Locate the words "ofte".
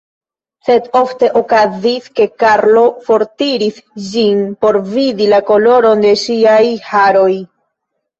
0.99-1.27